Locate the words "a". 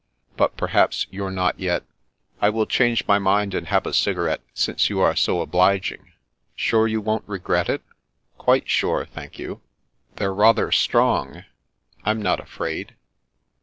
3.85-3.93